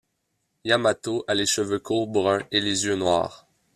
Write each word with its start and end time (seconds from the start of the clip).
Yamato 0.63 1.23
a 1.27 1.35
les 1.35 1.45
cheveux 1.45 1.77
courts 1.77 2.07
bruns 2.07 2.41
et 2.49 2.59
les 2.59 2.85
yeux 2.85 2.95
noirs. 2.95 3.45